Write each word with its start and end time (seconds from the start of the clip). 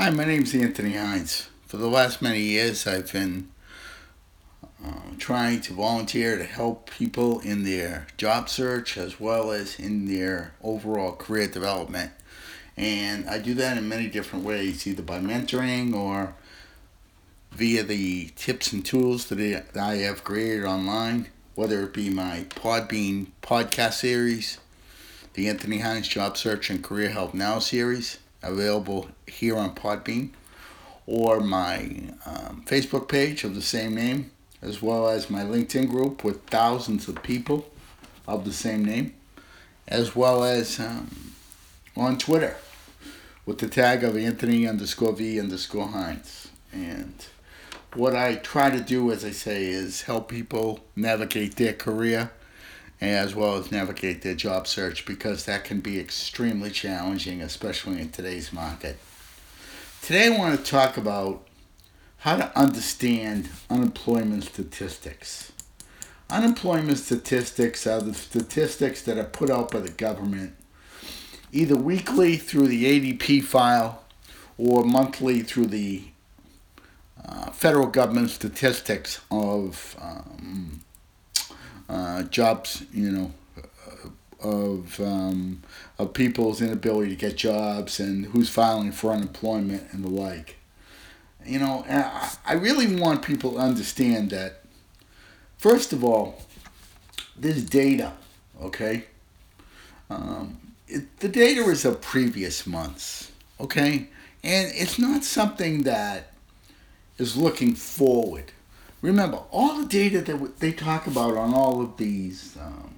Hi, 0.00 0.08
my 0.08 0.24
name 0.24 0.44
is 0.44 0.54
Anthony 0.54 0.94
Hines. 0.94 1.50
For 1.66 1.76
the 1.76 1.86
last 1.86 2.22
many 2.22 2.40
years, 2.40 2.86
I've 2.86 3.12
been 3.12 3.50
uh, 4.82 4.94
trying 5.18 5.60
to 5.60 5.74
volunteer 5.74 6.38
to 6.38 6.44
help 6.44 6.88
people 6.88 7.40
in 7.40 7.64
their 7.64 8.06
job 8.16 8.48
search 8.48 8.96
as 8.96 9.20
well 9.20 9.50
as 9.50 9.78
in 9.78 10.06
their 10.06 10.54
overall 10.62 11.12
career 11.12 11.48
development. 11.48 12.12
And 12.78 13.28
I 13.28 13.40
do 13.40 13.52
that 13.56 13.76
in 13.76 13.90
many 13.90 14.08
different 14.08 14.42
ways, 14.42 14.86
either 14.86 15.02
by 15.02 15.18
mentoring 15.18 15.94
or 15.94 16.34
via 17.52 17.82
the 17.82 18.30
tips 18.36 18.72
and 18.72 18.82
tools 18.82 19.26
that 19.26 19.66
I 19.76 19.96
have 19.96 20.24
created 20.24 20.64
online, 20.64 21.28
whether 21.56 21.82
it 21.82 21.92
be 21.92 22.08
my 22.08 22.46
Podbean 22.48 23.26
podcast 23.42 24.00
series, 24.00 24.56
the 25.34 25.46
Anthony 25.46 25.80
Hines 25.80 26.08
Job 26.08 26.38
Search 26.38 26.70
and 26.70 26.82
Career 26.82 27.10
Help 27.10 27.34
Now 27.34 27.58
series, 27.58 28.16
available 28.42 29.08
here 29.26 29.56
on 29.56 29.74
Podbean, 29.74 30.30
or 31.06 31.40
my 31.40 31.78
um, 32.26 32.62
Facebook 32.66 33.08
page 33.08 33.44
of 33.44 33.54
the 33.54 33.62
same 33.62 33.94
name, 33.94 34.30
as 34.62 34.80
well 34.80 35.08
as 35.08 35.30
my 35.30 35.42
LinkedIn 35.42 35.88
group 35.88 36.24
with 36.24 36.42
thousands 36.44 37.08
of 37.08 37.22
people 37.22 37.68
of 38.26 38.44
the 38.44 38.52
same 38.52 38.84
name, 38.84 39.14
as 39.88 40.14
well 40.14 40.44
as 40.44 40.78
um, 40.78 41.32
on 41.96 42.18
Twitter 42.18 42.56
with 43.46 43.58
the 43.58 43.68
tag 43.68 44.04
of 44.04 44.16
Anthony 44.16 44.66
underscore 44.68 45.12
V 45.12 45.40
underscore 45.40 45.88
Hines. 45.88 46.48
And 46.72 47.26
what 47.94 48.14
I 48.14 48.36
try 48.36 48.70
to 48.70 48.80
do, 48.80 49.10
as 49.10 49.24
I 49.24 49.32
say, 49.32 49.66
is 49.66 50.02
help 50.02 50.28
people 50.28 50.84
navigate 50.94 51.56
their 51.56 51.72
career 51.72 52.30
as 53.00 53.34
well 53.34 53.56
as 53.56 53.72
navigate 53.72 54.22
their 54.22 54.34
job 54.34 54.66
search 54.66 55.06
because 55.06 55.46
that 55.46 55.64
can 55.64 55.80
be 55.80 55.98
extremely 55.98 56.70
challenging, 56.70 57.40
especially 57.40 58.00
in 58.00 58.10
today's 58.10 58.52
market. 58.52 58.98
Today, 60.02 60.34
I 60.34 60.38
want 60.38 60.58
to 60.58 60.70
talk 60.70 60.96
about 60.96 61.46
how 62.18 62.36
to 62.36 62.58
understand 62.58 63.48
unemployment 63.70 64.44
statistics. 64.44 65.52
Unemployment 66.28 66.98
statistics 66.98 67.86
are 67.86 68.00
the 68.00 68.14
statistics 68.14 69.02
that 69.02 69.18
are 69.18 69.24
put 69.24 69.50
out 69.50 69.70
by 69.70 69.80
the 69.80 69.90
government 69.90 70.54
either 71.52 71.76
weekly 71.76 72.36
through 72.36 72.68
the 72.68 72.84
ADP 72.84 73.42
file 73.42 74.04
or 74.56 74.84
monthly 74.84 75.42
through 75.42 75.66
the 75.66 76.04
uh, 77.24 77.50
federal 77.50 77.86
government 77.86 78.30
statistics 78.30 79.20
of 79.30 79.96
um, 80.00 80.80
uh, 81.90 82.22
jobs, 82.24 82.84
you 82.92 83.10
know, 83.10 83.32
of 84.40 85.00
um, 85.00 85.60
of 85.98 86.14
people's 86.14 86.62
inability 86.62 87.10
to 87.10 87.16
get 87.16 87.36
jobs 87.36 87.98
and 88.00 88.26
who's 88.26 88.48
filing 88.48 88.92
for 88.92 89.10
unemployment 89.10 89.92
and 89.92 90.04
the 90.04 90.08
like. 90.08 90.56
You 91.44 91.58
know, 91.58 91.84
I 92.46 92.52
really 92.52 92.94
want 92.96 93.22
people 93.22 93.52
to 93.52 93.58
understand 93.58 94.30
that. 94.30 94.62
First 95.56 95.92
of 95.92 96.04
all, 96.04 96.42
this 97.36 97.62
data, 97.62 98.12
okay. 98.62 99.04
Um, 100.08 100.58
it, 100.86 101.18
the 101.20 101.28
data 101.28 101.62
is 101.62 101.84
of 101.84 102.00
previous 102.00 102.66
months, 102.66 103.32
okay, 103.58 104.08
and 104.42 104.70
it's 104.74 104.98
not 104.98 105.24
something 105.24 105.82
that 105.84 106.32
is 107.18 107.36
looking 107.36 107.74
forward 107.74 108.52
remember 109.02 109.42
all 109.50 109.80
the 109.80 109.86
data 109.86 110.20
that 110.20 110.58
they 110.58 110.72
talk 110.72 111.06
about 111.06 111.36
on 111.36 111.54
all 111.54 111.80
of 111.80 111.96
these 111.96 112.56
um, 112.60 112.94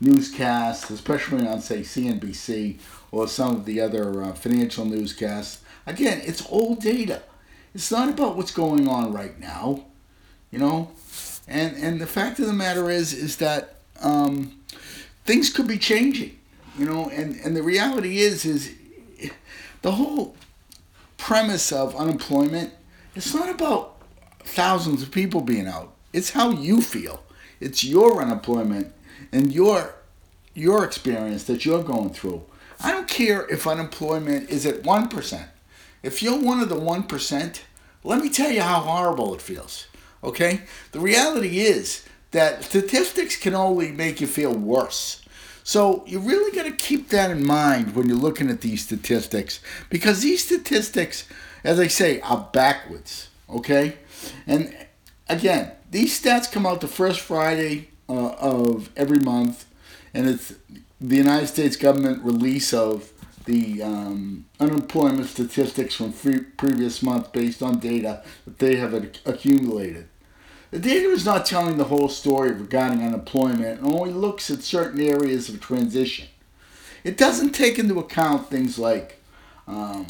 newscasts, 0.00 0.90
especially 0.90 1.46
on 1.46 1.60
say 1.60 1.80
CNBC 1.80 2.78
or 3.10 3.26
some 3.28 3.56
of 3.56 3.64
the 3.64 3.80
other 3.80 4.22
uh, 4.22 4.32
financial 4.32 4.84
newscasts. 4.84 5.62
Again, 5.86 6.20
it's 6.24 6.46
old 6.50 6.80
data. 6.80 7.22
It's 7.74 7.90
not 7.90 8.08
about 8.08 8.36
what's 8.36 8.50
going 8.50 8.88
on 8.88 9.12
right 9.12 9.38
now, 9.38 9.84
you 10.50 10.58
know. 10.58 10.90
And 11.48 11.76
and 11.76 12.00
the 12.00 12.06
fact 12.06 12.38
of 12.38 12.46
the 12.46 12.52
matter 12.52 12.90
is 12.90 13.12
is 13.12 13.36
that 13.36 13.76
um, 14.00 14.60
things 15.24 15.50
could 15.50 15.66
be 15.66 15.78
changing, 15.78 16.36
you 16.78 16.86
know. 16.86 17.08
And 17.10 17.36
and 17.44 17.56
the 17.56 17.62
reality 17.62 18.18
is 18.18 18.44
is 18.44 18.74
the 19.82 19.92
whole 19.92 20.34
premise 21.16 21.72
of 21.72 21.94
unemployment. 21.94 22.72
It's 23.14 23.34
not 23.34 23.48
about 23.48 23.95
thousands 24.46 25.02
of 25.02 25.10
people 25.10 25.40
being 25.40 25.66
out. 25.66 25.92
It's 26.12 26.30
how 26.30 26.50
you 26.50 26.80
feel. 26.80 27.22
It's 27.60 27.84
your 27.84 28.22
unemployment 28.22 28.92
and 29.32 29.52
your 29.52 29.94
your 30.54 30.84
experience 30.84 31.44
that 31.44 31.66
you're 31.66 31.82
going 31.82 32.10
through. 32.10 32.42
I 32.80 32.90
don't 32.90 33.08
care 33.08 33.46
if 33.48 33.66
unemployment 33.66 34.48
is 34.48 34.64
at 34.64 34.82
1%. 34.82 35.48
If 36.02 36.22
you're 36.22 36.40
one 36.40 36.60
of 36.60 36.70
the 36.70 36.76
1%, 36.76 37.60
let 38.02 38.22
me 38.22 38.30
tell 38.30 38.50
you 38.50 38.62
how 38.62 38.80
horrible 38.80 39.34
it 39.34 39.42
feels. 39.42 39.86
Okay? 40.24 40.62
The 40.92 41.00
reality 41.00 41.60
is 41.60 42.06
that 42.30 42.64
statistics 42.64 43.36
can 43.36 43.54
only 43.54 43.92
make 43.92 44.20
you 44.20 44.26
feel 44.26 44.54
worse. 44.54 45.22
So 45.62 46.04
you 46.06 46.20
really 46.20 46.54
got 46.56 46.64
to 46.64 46.72
keep 46.72 47.08
that 47.10 47.30
in 47.30 47.44
mind 47.44 47.94
when 47.94 48.08
you're 48.08 48.16
looking 48.16 48.50
at 48.50 48.60
these 48.60 48.84
statistics 48.84 49.60
because 49.90 50.22
these 50.22 50.44
statistics, 50.44 51.28
as 51.64 51.80
I 51.80 51.88
say, 51.88 52.20
are 52.20 52.48
backwards. 52.52 53.28
Okay? 53.50 53.96
And 54.46 54.74
again, 55.28 55.72
these 55.90 56.20
stats 56.20 56.50
come 56.50 56.66
out 56.66 56.80
the 56.80 56.88
first 56.88 57.20
Friday 57.20 57.88
uh, 58.08 58.30
of 58.32 58.90
every 58.96 59.18
month, 59.18 59.66
and 60.14 60.28
it's 60.28 60.54
the 61.00 61.16
United 61.16 61.46
States 61.48 61.76
government 61.76 62.22
release 62.22 62.72
of 62.72 63.12
the 63.44 63.82
um, 63.82 64.44
unemployment 64.58 65.26
statistics 65.26 65.94
from 65.94 66.12
free, 66.12 66.40
previous 66.40 67.02
month 67.02 67.32
based 67.32 67.62
on 67.62 67.78
data 67.78 68.22
that 68.44 68.58
they 68.58 68.76
have 68.76 68.92
accumulated. 69.24 70.08
The 70.72 70.80
data 70.80 71.08
is 71.08 71.24
not 71.24 71.46
telling 71.46 71.76
the 71.76 71.84
whole 71.84 72.08
story 72.08 72.50
regarding 72.50 73.02
unemployment 73.02 73.80
and 73.80 73.92
only 73.92 74.10
looks 74.10 74.50
at 74.50 74.62
certain 74.62 75.00
areas 75.00 75.48
of 75.48 75.60
transition. 75.60 76.26
It 77.04 77.16
doesn't 77.16 77.52
take 77.52 77.78
into 77.78 78.00
account 78.00 78.50
things 78.50 78.78
like 78.78 79.22
um, 79.68 80.06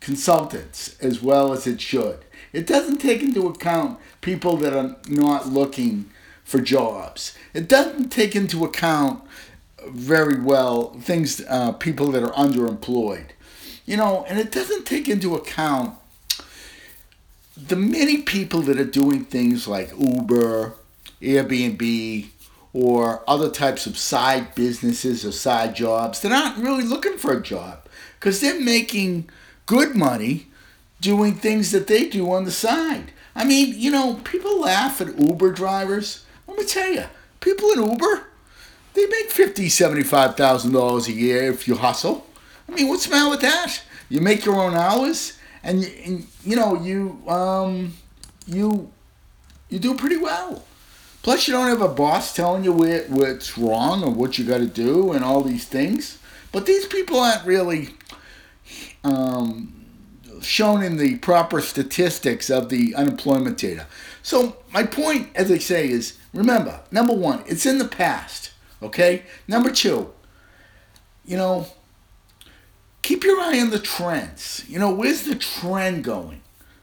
consultants 0.00 0.98
as 1.00 1.22
well 1.22 1.52
as 1.52 1.66
it 1.66 1.80
should. 1.82 2.24
It 2.52 2.66
doesn't 2.66 2.98
take 2.98 3.22
into 3.22 3.46
account 3.46 3.98
people 4.20 4.56
that 4.58 4.72
are 4.72 4.96
not 5.08 5.48
looking 5.48 6.10
for 6.44 6.60
jobs. 6.60 7.36
It 7.54 7.68
doesn't 7.68 8.10
take 8.10 8.34
into 8.34 8.64
account 8.64 9.22
very 9.86 10.40
well 10.40 10.92
things 11.00 11.42
uh, 11.48 11.72
people 11.72 12.10
that 12.12 12.22
are 12.22 12.32
underemployed. 12.32 13.26
You 13.86 13.96
know, 13.96 14.24
and 14.28 14.38
it 14.38 14.52
doesn't 14.52 14.84
take 14.84 15.08
into 15.08 15.34
account 15.34 15.96
the 17.56 17.76
many 17.76 18.22
people 18.22 18.62
that 18.62 18.78
are 18.78 18.84
doing 18.84 19.24
things 19.24 19.68
like 19.68 19.92
Uber, 19.98 20.74
Airbnb, 21.20 22.28
or 22.72 23.22
other 23.28 23.50
types 23.50 23.86
of 23.86 23.98
side 23.98 24.54
businesses 24.54 25.24
or 25.24 25.32
side 25.32 25.74
jobs 25.74 26.20
that 26.20 26.32
aren't 26.32 26.58
really 26.58 26.84
looking 26.84 27.18
for 27.18 27.32
a 27.32 27.42
job 27.42 27.80
because 28.18 28.40
they're 28.40 28.60
making 28.60 29.28
good 29.66 29.96
money 29.96 30.46
doing 31.00 31.34
things 31.34 31.70
that 31.72 31.86
they 31.86 32.08
do 32.08 32.30
on 32.30 32.44
the 32.44 32.50
side. 32.50 33.12
I 33.34 33.44
mean, 33.44 33.74
you 33.76 33.90
know, 33.90 34.20
people 34.24 34.60
laugh 34.60 35.00
at 35.00 35.18
Uber 35.18 35.52
drivers. 35.52 36.24
Let 36.46 36.58
me 36.58 36.64
tell 36.64 36.92
you, 36.92 37.04
people 37.40 37.70
in 37.70 37.90
Uber, 37.90 38.24
they 38.94 39.06
make 39.06 39.30
fifty, 39.30 39.68
seventy-five 39.68 40.36
thousand 40.36 40.72
dollars 40.72 41.08
a 41.08 41.12
year 41.12 41.44
if 41.50 41.66
you 41.68 41.76
hustle. 41.76 42.26
I 42.68 42.72
mean, 42.72 42.88
what's 42.88 43.06
the 43.06 43.14
matter 43.14 43.30
with 43.30 43.40
that? 43.40 43.82
You 44.08 44.20
make 44.20 44.44
your 44.44 44.56
own 44.56 44.74
hours, 44.74 45.38
and 45.62 45.82
you, 45.82 45.90
and, 46.04 46.26
you 46.44 46.56
know 46.56 46.82
you 46.82 47.22
um, 47.28 47.94
you 48.46 48.90
you 49.68 49.78
do 49.78 49.94
pretty 49.94 50.16
well. 50.16 50.64
Plus, 51.22 51.46
you 51.46 51.52
don't 51.52 51.68
have 51.68 51.82
a 51.82 51.88
boss 51.88 52.34
telling 52.34 52.64
you 52.64 52.72
where, 52.72 53.04
what's 53.04 53.58
wrong 53.58 54.02
or 54.02 54.10
what 54.10 54.38
you 54.38 54.44
got 54.44 54.58
to 54.58 54.66
do 54.66 55.12
and 55.12 55.22
all 55.22 55.42
these 55.42 55.66
things. 55.66 56.18
But 56.50 56.64
these 56.64 56.86
people 56.86 57.20
aren't 57.20 57.44
really 57.44 57.90
um, 59.04 59.79
shown 60.42 60.82
in 60.82 60.96
the 60.96 61.16
proper 61.18 61.60
statistics 61.60 62.50
of 62.50 62.68
the 62.68 62.94
unemployment 62.94 63.58
data. 63.58 63.86
So, 64.22 64.56
my 64.72 64.84
point, 64.84 65.30
as 65.34 65.50
I 65.50 65.58
say, 65.58 65.88
is 65.88 66.18
remember 66.32 66.80
number 66.90 67.14
one, 67.14 67.42
it's 67.46 67.66
in 67.66 67.78
the 67.78 67.88
past, 67.88 68.52
okay? 68.82 69.24
Number 69.48 69.70
two, 69.70 70.12
you 71.24 71.36
know, 71.36 71.66
keep 73.02 73.24
your 73.24 73.40
eye 73.40 73.60
on 73.60 73.70
the 73.70 73.78
trends. 73.78 74.64
You 74.68 74.78
know, 74.78 74.92
where's 74.92 75.22
the 75.22 75.34
trend 75.34 76.04
going? 76.04 76.42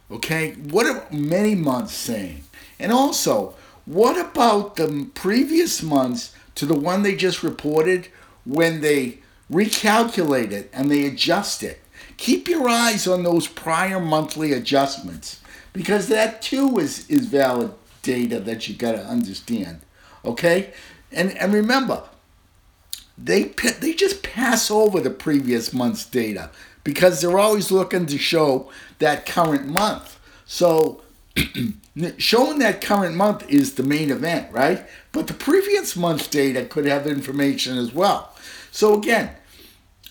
Okay? 0.10 0.54
What 0.54 0.86
are 0.86 1.06
many 1.12 1.56
months 1.56 1.94
saying? 1.94 2.44
And 2.80 2.92
also, 2.92 3.56
what 3.86 4.18
about 4.20 4.76
the 4.76 5.10
previous 5.14 5.82
months 5.82 6.34
to 6.56 6.66
the 6.66 6.78
one 6.78 7.04
they 7.04 7.16
just 7.16 7.44
reported 7.44 8.10
when 8.46 8.82
they 8.82 9.20
recalculate 9.52 10.52
it 10.52 10.70
and 10.74 10.90
they 10.90 11.06
adjust 11.06 11.64
it? 11.64 11.82
Keep 12.18 12.48
your 12.48 12.68
eyes 12.68 13.08
on 13.08 13.24
those 13.24 13.48
prior 13.48 14.00
monthly 14.00 14.52
adjustments 14.52 15.40
because 15.74 16.08
that 16.08 16.42
too 16.42 16.80
is, 16.80 17.08
is 17.10 17.28
valid 17.28 17.72
data 18.02 18.40
that 18.40 18.68
you 18.68 18.76
got 18.76 18.94
to 18.94 19.06
understand. 19.06 19.80
Okay? 20.26 20.74
And, 21.12 21.38
and 21.38 21.54
remember, 21.54 22.04
they, 23.18 23.44
they 23.80 23.94
just 23.94 24.24
pass 24.24 24.70
over 24.70 25.00
the 25.00 25.10
previous 25.10 25.74
month's 25.74 26.06
data 26.06 26.50
because 26.84 27.22
they're 27.22 27.40
always 27.40 27.72
looking 27.72 28.06
to 28.08 28.18
show 28.18 28.72
that 29.00 29.26
current 29.26 29.68
month. 29.68 30.20
So 30.46 31.02
showing 32.18 32.60
that 32.60 32.82
current 32.82 33.16
month 33.16 33.50
is 33.50 33.76
the 33.76 33.84
main 33.84 34.10
event, 34.12 34.52
right? 34.52 34.86
But 35.12 35.28
the 35.28 35.34
previous 35.34 35.96
month's 35.96 36.28
data 36.28 36.66
could 36.66 36.86
have 36.86 37.06
information 37.06 37.78
as 37.78 37.94
well. 37.94 38.34
So 38.72 38.98
again, 38.98 39.32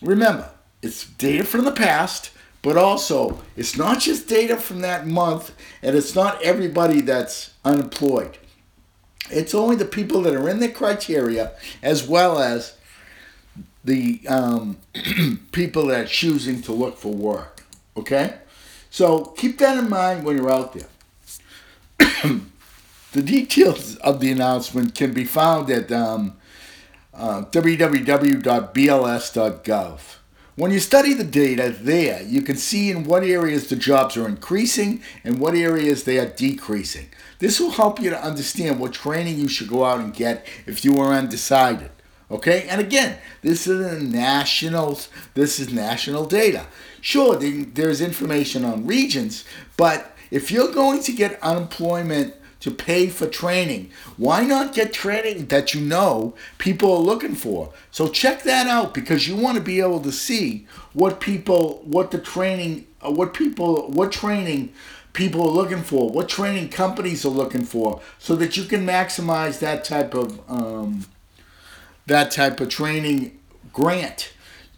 remember, 0.02 0.50
it's 0.82 1.06
data 1.06 1.44
from 1.44 1.64
the 1.64 1.72
past, 1.72 2.30
but 2.62 2.76
also 2.76 3.42
it's 3.56 3.76
not 3.76 4.00
just 4.00 4.28
data 4.28 4.56
from 4.56 4.80
that 4.80 5.06
month, 5.06 5.52
and 5.82 5.96
it's 5.96 6.14
not 6.14 6.42
everybody 6.42 7.00
that's 7.00 7.52
unemployed. 7.64 8.38
It's 9.30 9.54
only 9.54 9.76
the 9.76 9.84
people 9.84 10.22
that 10.22 10.34
are 10.34 10.48
in 10.48 10.60
the 10.60 10.68
criteria, 10.68 11.52
as 11.82 12.06
well 12.06 12.38
as 12.38 12.76
the 13.84 14.20
um, 14.28 14.78
people 15.52 15.86
that 15.86 16.04
are 16.04 16.08
choosing 16.08 16.62
to 16.62 16.72
look 16.72 16.96
for 16.98 17.12
work. 17.12 17.62
Okay? 17.96 18.34
So 18.90 19.26
keep 19.36 19.58
that 19.58 19.78
in 19.78 19.88
mind 19.88 20.24
when 20.24 20.36
you're 20.36 20.52
out 20.52 20.74
there. 20.74 20.88
the 23.12 23.22
details 23.22 23.96
of 23.96 24.20
the 24.20 24.30
announcement 24.30 24.94
can 24.94 25.12
be 25.12 25.24
found 25.24 25.70
at 25.70 25.90
um, 25.92 26.36
uh, 27.14 27.42
www.bls.gov. 27.44 28.40
When 30.56 30.70
you 30.70 30.80
study 30.80 31.12
the 31.12 31.22
data 31.22 31.68
there, 31.68 32.22
you 32.22 32.40
can 32.40 32.56
see 32.56 32.90
in 32.90 33.04
what 33.04 33.22
areas 33.22 33.68
the 33.68 33.76
jobs 33.76 34.16
are 34.16 34.26
increasing 34.26 35.02
and 35.22 35.38
what 35.38 35.54
areas 35.54 36.04
they 36.04 36.18
are 36.18 36.24
decreasing. 36.24 37.08
This 37.40 37.60
will 37.60 37.72
help 37.72 38.00
you 38.00 38.08
to 38.08 38.24
understand 38.24 38.80
what 38.80 38.94
training 38.94 39.38
you 39.38 39.48
should 39.48 39.68
go 39.68 39.84
out 39.84 40.00
and 40.00 40.14
get 40.14 40.46
if 40.64 40.82
you 40.82 40.98
are 40.98 41.12
undecided. 41.12 41.90
Okay, 42.30 42.66
and 42.70 42.80
again, 42.80 43.18
this 43.42 43.66
is 43.66 44.02
national. 44.02 44.98
This 45.34 45.60
is 45.60 45.74
national 45.74 46.24
data. 46.24 46.64
Sure, 47.02 47.36
there's 47.36 48.00
information 48.00 48.64
on 48.64 48.86
regions, 48.86 49.44
but 49.76 50.16
if 50.30 50.50
you're 50.50 50.72
going 50.72 51.02
to 51.02 51.12
get 51.12 51.38
unemployment 51.42 52.34
to 52.60 52.70
pay 52.70 53.08
for 53.08 53.26
training. 53.26 53.90
Why 54.16 54.44
not 54.44 54.74
get 54.74 54.92
training 54.92 55.46
that 55.46 55.74
you 55.74 55.80
know 55.80 56.34
people 56.58 56.92
are 56.92 57.00
looking 57.00 57.34
for? 57.34 57.72
So 57.90 58.08
check 58.08 58.42
that 58.44 58.66
out 58.66 58.94
because 58.94 59.28
you 59.28 59.36
want 59.36 59.56
to 59.56 59.62
be 59.62 59.80
able 59.80 60.00
to 60.00 60.12
see 60.12 60.66
what 60.92 61.20
people, 61.20 61.82
what 61.84 62.10
the 62.10 62.18
training, 62.18 62.86
uh, 63.04 63.10
what 63.10 63.34
people, 63.34 63.90
what 63.90 64.12
training 64.12 64.72
people 65.12 65.42
are 65.42 65.52
looking 65.52 65.82
for, 65.82 66.10
what 66.10 66.28
training 66.28 66.68
companies 66.68 67.24
are 67.24 67.30
looking 67.30 67.64
for, 67.64 68.00
so 68.18 68.36
that 68.36 68.56
you 68.56 68.64
can 68.64 68.86
maximize 68.86 69.58
that 69.60 69.84
type 69.84 70.14
of 70.14 70.40
um, 70.50 71.06
that 72.06 72.30
type 72.30 72.60
of 72.60 72.68
training 72.68 73.38
grant 73.72 74.32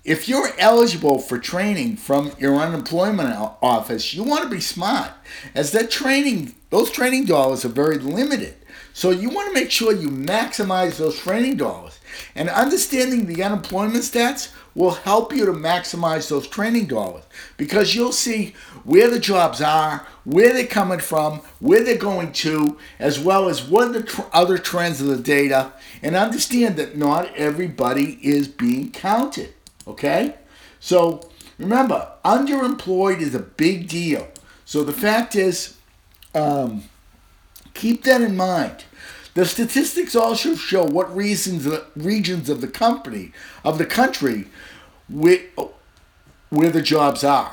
if 0.09 0.27
you're 0.27 0.55
eligible 0.59 1.19
for 1.19 1.39
training 1.39 1.95
from 1.95 2.33
your 2.39 2.57
unemployment 2.57 3.29
office, 3.61 4.15
you 4.15 4.25
want 4.25 4.43
to 4.43 4.49
be 4.49 4.59
smart, 4.59 5.11
as 5.55 5.71
that 5.73 5.91
training, 5.91 6.55
those 6.71 6.91
training 6.91 7.27
dollars 7.27 7.63
are 7.63 7.69
very 7.69 7.99
limited. 7.99 8.57
So 8.95 9.11
you 9.11 9.29
want 9.29 9.49
to 9.49 9.53
make 9.53 9.71
sure 9.71 9.93
you 9.93 10.09
maximize 10.09 10.97
those 10.97 11.19
training 11.19 11.59
dollars. 11.59 12.01
And 12.35 12.49
understanding 12.49 13.27
the 13.27 13.43
unemployment 13.43 14.03
stats 14.03 14.51
will 14.75 14.93
help 14.93 15.31
you 15.31 15.45
to 15.45 15.53
maximize 15.53 16.31
those 16.31 16.49
training 16.49 16.87
dollars 16.87 17.25
because 17.59 17.95
you'll 17.95 18.13
see 18.13 18.55
where 18.85 19.11
the 19.11 19.21
jobs 19.21 19.61
are, 19.61 20.07
where 20.25 20.55
they're 20.55 20.67
coming 20.67 21.01
from, 21.01 21.43
where 21.61 21.85
they're 21.85 21.99
going 21.99 22.33
to, 22.33 22.79
as 22.99 23.21
well 23.21 23.51
as 23.51 23.63
what 23.63 23.93
the 23.93 24.05
tr- 24.05 24.23
other 24.33 24.57
trends 24.57 25.03
of 25.03 25.09
the 25.09 25.19
data, 25.19 25.71
and 26.03 26.17
understand 26.17 26.77
that 26.77 26.97
not 26.97 27.35
everybody 27.35 28.19
is 28.23 28.49
being 28.49 28.91
counted. 28.91 29.53
Okay? 29.89 30.35
So 30.81 31.29
remember, 31.59 32.13
underemployed 32.25 33.21
is 33.21 33.35
a 33.35 33.41
big 33.41 33.89
deal. 33.89 34.29
So 34.65 34.85
the 34.85 34.93
fact 34.93 35.35
is, 35.35 35.77
um, 36.35 36.85
keep 37.75 38.05
that 38.05 38.21
in 38.21 38.37
mind. 38.37 38.85
The 39.35 39.47
statistics 39.47 40.17
also 40.17 40.55
show 40.55 40.85
what 40.85 41.15
reasons, 41.15 41.69
regions 41.97 42.49
of 42.49 42.61
the 42.61 42.69
company, 42.69 43.33
of 43.65 43.79
the 43.79 43.87
country, 43.87 44.47
where, 45.09 45.41
where 46.51 46.71
the 46.71 46.83
jobs 46.83 47.23
are, 47.23 47.53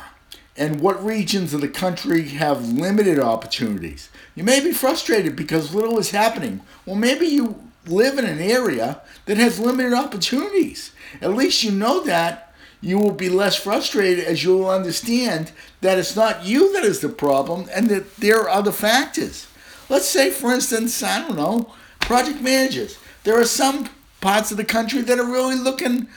and 0.57 0.79
what 0.81 1.03
regions 1.05 1.53
of 1.53 1.61
the 1.61 1.67
country 1.67 2.23
have 2.29 2.67
limited 2.67 3.19
opportunities. 3.19 4.09
You 4.35 4.43
may 4.43 4.61
be 4.61 4.71
frustrated 4.71 5.35
because 5.35 5.75
little 5.75 5.99
is 5.99 6.11
happening. 6.11 6.61
Well, 6.85 6.95
maybe 6.95 7.27
you 7.27 7.71
live 7.87 8.17
in 8.17 8.25
an 8.25 8.39
area 8.39 9.01
that 9.25 9.37
has 9.37 9.59
limited 9.59 9.93
opportunities. 9.93 10.91
At 11.21 11.33
least 11.33 11.63
you 11.63 11.71
know 11.71 12.03
that. 12.03 12.41
You 12.81 12.99
will 12.99 13.13
be 13.13 13.29
less 13.29 13.55
frustrated 13.55 14.25
as 14.25 14.43
you 14.43 14.57
will 14.57 14.69
understand 14.69 15.51
that 15.81 15.97
it's 15.97 16.15
not 16.15 16.45
you 16.45 16.71
that 16.73 16.83
is 16.83 16.99
the 16.99 17.09
problem 17.09 17.67
and 17.73 17.89
that 17.89 18.17
there 18.17 18.39
are 18.41 18.49
other 18.49 18.71
factors. 18.71 19.47
Let's 19.89 20.07
say, 20.07 20.29
for 20.29 20.53
instance, 20.53 21.01
I 21.01 21.19
don't 21.19 21.35
know, 21.35 21.73
project 21.99 22.41
managers. 22.41 22.99
There 23.23 23.39
are 23.39 23.45
some 23.45 23.89
parts 24.21 24.51
of 24.51 24.57
the 24.57 24.65
country 24.65 25.01
that 25.01 25.17
are 25.17 25.25
really 25.25 25.55
looking 25.55 26.07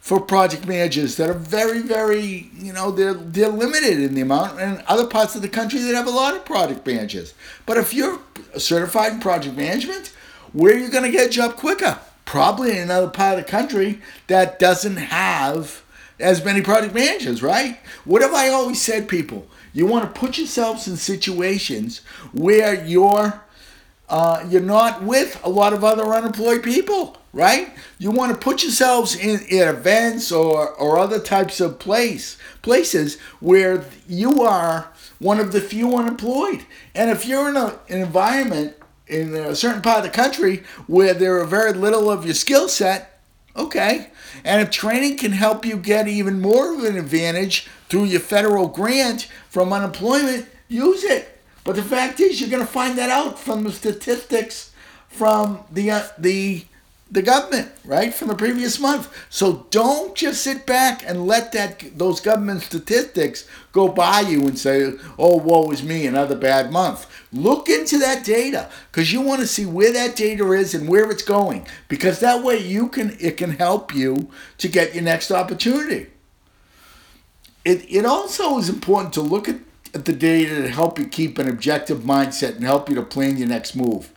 for 0.00 0.20
project 0.20 0.66
managers 0.66 1.16
that 1.16 1.30
are 1.30 1.34
very, 1.34 1.80
very, 1.80 2.50
you 2.56 2.72
know, 2.72 2.90
they're 2.90 3.14
they're 3.14 3.48
limited 3.48 4.00
in 4.00 4.14
the 4.14 4.20
amount, 4.20 4.60
and 4.60 4.82
other 4.88 5.06
parts 5.06 5.36
of 5.36 5.42
the 5.42 5.48
country 5.48 5.78
that 5.80 5.94
have 5.94 6.08
a 6.08 6.10
lot 6.10 6.34
of 6.34 6.44
project 6.44 6.84
managers. 6.86 7.34
But 7.66 7.78
if 7.78 7.94
you're 7.94 8.18
certified 8.58 9.12
in 9.12 9.20
project 9.20 9.56
management, 9.56 10.12
where 10.52 10.74
are 10.74 10.78
you 10.78 10.90
going 10.90 11.04
to 11.04 11.10
get 11.10 11.26
a 11.28 11.30
job 11.30 11.56
quicker? 11.56 11.98
Probably 12.24 12.72
in 12.72 12.84
another 12.84 13.08
part 13.08 13.38
of 13.38 13.44
the 13.44 13.50
country 13.50 14.00
that 14.26 14.58
doesn't 14.58 14.96
have 14.96 15.82
as 16.20 16.44
many 16.44 16.62
project 16.62 16.94
managers, 16.94 17.42
right? 17.42 17.78
What 18.04 18.22
have 18.22 18.32
I 18.32 18.48
always 18.48 18.80
said, 18.80 19.08
people? 19.08 19.46
You 19.72 19.86
want 19.86 20.04
to 20.04 20.20
put 20.20 20.38
yourselves 20.38 20.86
in 20.86 20.96
situations 20.96 22.00
where 22.32 22.84
you're 22.84 23.42
uh, 24.08 24.44
you're 24.50 24.60
not 24.60 25.02
with 25.02 25.40
a 25.42 25.48
lot 25.48 25.72
of 25.72 25.82
other 25.82 26.04
unemployed 26.04 26.62
people, 26.62 27.16
right? 27.32 27.70
You 27.98 28.10
want 28.10 28.30
to 28.32 28.38
put 28.38 28.62
yourselves 28.62 29.16
in, 29.16 29.40
in 29.48 29.66
events 29.66 30.30
or, 30.30 30.68
or 30.68 30.98
other 30.98 31.18
types 31.18 31.60
of 31.60 31.78
place 31.78 32.36
places 32.60 33.18
where 33.40 33.86
you 34.06 34.42
are 34.42 34.92
one 35.18 35.40
of 35.40 35.52
the 35.52 35.62
few 35.62 35.96
unemployed. 35.96 36.66
And 36.94 37.10
if 37.10 37.24
you're 37.24 37.48
in 37.48 37.56
a, 37.56 37.78
an 37.88 38.02
environment 38.02 38.76
in 39.06 39.34
a 39.34 39.54
certain 39.54 39.82
part 39.82 39.98
of 39.98 40.04
the 40.04 40.10
country 40.10 40.62
where 40.86 41.14
there 41.14 41.40
are 41.40 41.44
very 41.44 41.72
little 41.72 42.10
of 42.10 42.24
your 42.24 42.34
skill 42.34 42.68
set, 42.68 43.20
okay. 43.56 44.10
And 44.44 44.60
if 44.62 44.70
training 44.70 45.18
can 45.18 45.32
help 45.32 45.64
you 45.64 45.76
get 45.76 46.08
even 46.08 46.40
more 46.40 46.74
of 46.74 46.84
an 46.84 46.96
advantage 46.96 47.68
through 47.88 48.04
your 48.04 48.20
federal 48.20 48.68
grant 48.68 49.28
from 49.48 49.72
unemployment, 49.72 50.46
use 50.68 51.04
it. 51.04 51.40
But 51.64 51.76
the 51.76 51.82
fact 51.82 52.20
is, 52.20 52.40
you're 52.40 52.50
going 52.50 52.66
to 52.66 52.72
find 52.72 52.98
that 52.98 53.10
out 53.10 53.38
from 53.38 53.64
the 53.64 53.72
statistics 53.72 54.72
from 55.12 55.60
the 55.70 55.90
uh, 55.90 56.02
the 56.18 56.64
the 57.12 57.20
government, 57.20 57.70
right, 57.84 58.12
from 58.12 58.28
the 58.28 58.34
previous 58.34 58.80
month. 58.80 59.12
So 59.28 59.66
don't 59.68 60.14
just 60.14 60.42
sit 60.42 60.64
back 60.64 61.06
and 61.06 61.26
let 61.26 61.52
that 61.52 61.98
those 61.98 62.20
government 62.20 62.62
statistics 62.62 63.46
go 63.72 63.88
by 63.88 64.20
you 64.20 64.40
and 64.48 64.58
say, 64.58 64.94
"Oh, 65.18 65.36
woe 65.36 65.70
is 65.70 65.82
me, 65.82 66.06
another 66.06 66.34
bad 66.34 66.72
month." 66.72 67.06
Look 67.30 67.68
into 67.68 67.98
that 67.98 68.24
data 68.24 68.70
because 68.90 69.12
you 69.12 69.20
want 69.20 69.42
to 69.42 69.46
see 69.46 69.66
where 69.66 69.92
that 69.92 70.16
data 70.16 70.50
is 70.52 70.74
and 70.74 70.88
where 70.88 71.10
it's 71.10 71.22
going, 71.22 71.66
because 71.88 72.20
that 72.20 72.42
way 72.42 72.56
you 72.56 72.88
can 72.88 73.14
it 73.20 73.36
can 73.36 73.50
help 73.52 73.94
you 73.94 74.30
to 74.56 74.68
get 74.68 74.94
your 74.94 75.04
next 75.04 75.30
opportunity. 75.30 76.06
It 77.62 77.84
it 77.90 78.06
also 78.06 78.56
is 78.56 78.70
important 78.70 79.12
to 79.14 79.20
look 79.20 79.50
at, 79.50 79.56
at 79.92 80.06
the 80.06 80.14
data 80.14 80.62
to 80.62 80.68
help 80.70 80.98
you 80.98 81.06
keep 81.06 81.38
an 81.38 81.48
objective 81.48 82.00
mindset 82.00 82.56
and 82.56 82.64
help 82.64 82.88
you 82.88 82.94
to 82.94 83.02
plan 83.02 83.36
your 83.36 83.48
next 83.48 83.76
move. 83.76 84.10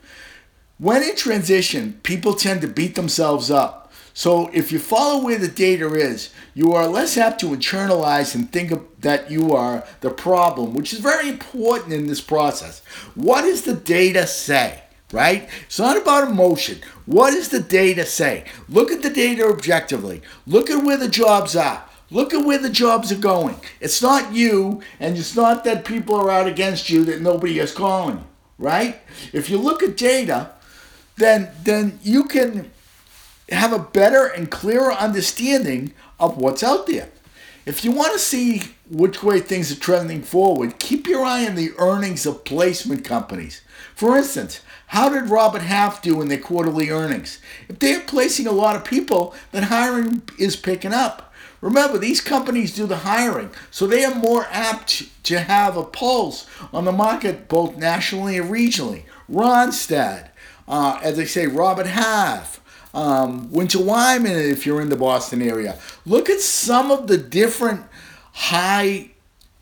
When 0.78 1.02
in 1.02 1.16
transition, 1.16 2.00
people 2.02 2.34
tend 2.34 2.60
to 2.60 2.68
beat 2.68 2.96
themselves 2.96 3.50
up. 3.50 3.90
So 4.12 4.50
if 4.52 4.72
you 4.72 4.78
follow 4.78 5.24
where 5.24 5.38
the 5.38 5.48
data 5.48 5.94
is, 5.94 6.34
you 6.54 6.72
are 6.72 6.86
less 6.86 7.16
apt 7.16 7.40
to 7.40 7.46
internalize 7.46 8.34
and 8.34 8.50
think 8.50 8.72
that 9.00 9.30
you 9.30 9.54
are 9.54 9.84
the 10.00 10.10
problem, 10.10 10.74
which 10.74 10.92
is 10.92 10.98
very 10.98 11.30
important 11.30 11.94
in 11.94 12.06
this 12.06 12.20
process. 12.20 12.82
What 13.14 13.42
does 13.42 13.62
the 13.62 13.74
data 13.74 14.26
say? 14.26 14.82
Right? 15.12 15.48
It's 15.64 15.78
not 15.78 15.96
about 15.96 16.28
emotion. 16.28 16.80
What 17.06 17.30
does 17.30 17.48
the 17.48 17.60
data 17.60 18.04
say? 18.04 18.44
Look 18.68 18.90
at 18.90 19.02
the 19.02 19.10
data 19.10 19.46
objectively. 19.46 20.20
Look 20.46 20.68
at 20.68 20.84
where 20.84 20.98
the 20.98 21.08
jobs 21.08 21.56
are. 21.56 21.84
Look 22.10 22.34
at 22.34 22.44
where 22.44 22.58
the 22.58 22.70
jobs 22.70 23.10
are 23.12 23.16
going. 23.16 23.56
It's 23.80 24.02
not 24.02 24.32
you, 24.32 24.82
and 25.00 25.16
it's 25.16 25.34
not 25.34 25.64
that 25.64 25.84
people 25.84 26.16
are 26.16 26.30
out 26.30 26.46
against 26.46 26.90
you 26.90 27.04
that 27.04 27.20
nobody 27.20 27.58
is 27.60 27.72
calling, 27.72 28.24
right? 28.58 29.00
If 29.32 29.48
you 29.48 29.58
look 29.58 29.82
at 29.82 29.96
data, 29.96 30.52
then 31.16 31.50
then 31.62 31.98
you 32.02 32.24
can 32.24 32.70
have 33.48 33.72
a 33.72 33.78
better 33.78 34.26
and 34.26 34.50
clearer 34.50 34.92
understanding 34.92 35.92
of 36.18 36.36
what's 36.36 36.62
out 36.62 36.86
there. 36.86 37.10
If 37.64 37.84
you 37.84 37.90
want 37.90 38.12
to 38.12 38.18
see 38.18 38.62
which 38.88 39.22
way 39.22 39.40
things 39.40 39.72
are 39.72 39.80
trending 39.80 40.22
forward, 40.22 40.78
keep 40.78 41.06
your 41.06 41.24
eye 41.24 41.46
on 41.46 41.56
the 41.56 41.72
earnings 41.78 42.24
of 42.24 42.44
placement 42.44 43.04
companies. 43.04 43.60
For 43.94 44.16
instance, 44.16 44.60
how 44.88 45.08
did 45.08 45.30
Robert 45.30 45.62
Half 45.62 46.02
do 46.02 46.20
in 46.22 46.28
their 46.28 46.38
quarterly 46.38 46.90
earnings? 46.90 47.40
If 47.68 47.80
they're 47.80 48.00
placing 48.00 48.46
a 48.46 48.52
lot 48.52 48.76
of 48.76 48.84
people, 48.84 49.34
then 49.50 49.64
hiring 49.64 50.22
is 50.38 50.54
picking 50.54 50.92
up. 50.92 51.32
Remember, 51.60 51.98
these 51.98 52.20
companies 52.20 52.74
do 52.74 52.86
the 52.86 52.98
hiring, 52.98 53.50
so 53.70 53.86
they 53.86 54.04
are 54.04 54.14
more 54.14 54.46
apt 54.50 55.24
to 55.24 55.40
have 55.40 55.76
a 55.76 55.82
pulse 55.82 56.46
on 56.72 56.84
the 56.84 56.92
market 56.92 57.48
both 57.48 57.76
nationally 57.76 58.38
and 58.38 58.50
regionally. 58.50 59.02
Randstad, 59.28 60.28
uh, 60.68 60.98
as 61.02 61.18
I 61.18 61.24
say, 61.24 61.46
Robert 61.46 61.86
Half, 61.86 62.60
um, 62.94 63.50
Winter 63.50 63.82
Wyman, 63.82 64.36
if 64.36 64.66
you're 64.66 64.80
in 64.80 64.88
the 64.88 64.96
Boston 64.96 65.42
area. 65.42 65.78
Look 66.04 66.30
at 66.30 66.40
some 66.40 66.90
of 66.90 67.06
the 67.06 67.18
different 67.18 67.84
high 68.32 69.10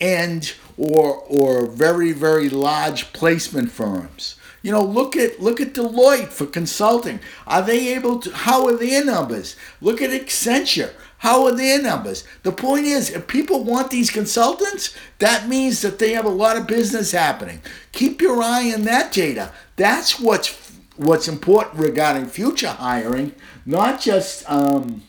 end 0.01 0.55
or 0.77 1.17
or 1.29 1.67
very 1.67 2.13
very 2.13 2.49
large 2.49 3.13
placement 3.13 3.71
firms. 3.71 4.37
You 4.63 4.73
know, 4.73 4.83
look 4.83 5.15
at 5.15 5.41
look 5.41 5.61
at 5.61 5.75
Deloitte 5.75 6.29
for 6.29 6.47
consulting. 6.47 7.21
Are 7.47 7.63
they 7.63 7.95
able 7.95 8.19
to? 8.21 8.33
How 8.33 8.67
are 8.67 8.77
their 8.77 9.05
numbers? 9.05 9.57
Look 9.81 10.01
at 10.01 10.11
Accenture. 10.11 10.93
How 11.19 11.45
are 11.47 11.57
their 11.57 11.81
numbers? 11.81 12.25
The 12.43 12.53
point 12.53 12.85
is, 12.85 13.11
if 13.11 13.27
people 13.27 13.65
want 13.65 13.91
these 13.91 14.11
consultants, 14.11 14.95
that 15.19 15.49
means 15.49 15.81
that 15.83 15.99
they 15.99 16.13
have 16.13 16.27
a 16.27 16.31
lot 16.31 16.57
of 16.57 16.67
business 16.67 17.13
happening. 17.13 17.63
Keep 17.93 18.21
your 18.21 18.43
eye 18.43 18.73
on 18.73 18.83
that 18.83 19.13
data. 19.13 19.53
That's 19.77 20.21
what's 20.21 20.49
what's 20.97 21.29
important 21.29 21.79
regarding 21.79 22.27
future 22.27 22.71
hiring, 22.71 23.35
not 23.67 24.01
just 24.01 24.49
um, 24.51 25.03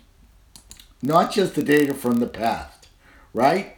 not 1.01 1.32
just 1.32 1.56
the 1.56 1.63
data 1.63 1.94
from 1.94 2.20
the 2.20 2.27
past, 2.27 2.88
right? 3.34 3.77